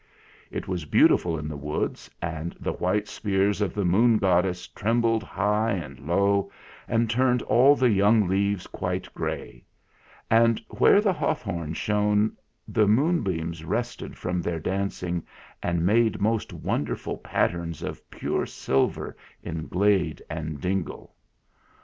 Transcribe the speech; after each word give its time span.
It 0.49 0.67
was 0.67 0.85
beautiful 0.85 1.37
in 1.37 1.47
the 1.47 1.55
woods, 1.55 2.09
and 2.23 2.53
the 2.59 2.73
white 2.73 3.07
spears 3.07 3.61
of 3.61 3.75
the 3.75 3.85
moon 3.85 4.17
goddess 4.17 4.65
trembled 4.67 5.21
high 5.21 5.73
and 5.73 5.99
low 5.99 6.51
and 6.87 7.07
turned 7.07 7.43
all 7.43 7.75
the 7.75 7.91
young 7.91 8.27
leaves 8.27 8.65
quite 8.65 9.13
grey; 9.13 9.63
and 10.27 10.59
where 10.69 11.01
the 11.01 11.13
hawthorn 11.13 11.75
shone 11.75 12.35
the 12.67 12.87
moonbeams 12.87 13.63
rested 13.63 14.17
from 14.17 14.41
their 14.41 14.59
dancing 14.59 15.21
and 15.61 15.85
made 15.85 16.19
most 16.19 16.51
won 16.51 16.83
derful 16.83 17.19
patterns 17.19 17.83
of 17.83 18.09
pure 18.09 18.47
silver 18.47 19.15
in 19.43 19.67
glade 19.67 20.19
and 20.31 20.59
dingle. 20.61 21.13